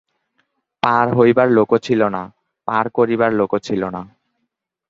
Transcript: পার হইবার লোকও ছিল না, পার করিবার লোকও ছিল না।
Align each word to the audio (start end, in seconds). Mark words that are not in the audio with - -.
পার 0.83 1.07
হইবার 1.17 1.47
লোকও 1.51 1.77
ছিল 1.77 2.01
না, 2.15 2.21
পার 2.67 2.85
করিবার 2.89 3.31
লোকও 3.33 3.57
ছিল 3.59 3.81
না। 3.89 4.01